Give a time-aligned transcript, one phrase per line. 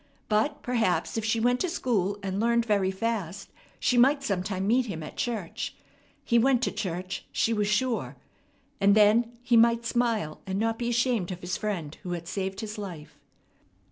[0.29, 4.87] But perhaps, if she went to school and learned very fast, she might sometime meet
[4.87, 5.75] him at church
[6.25, 8.15] he went to church, she was sure
[8.79, 12.61] and then he might smile, and not be ashamed of his friend who had saved
[12.61, 13.19] his life.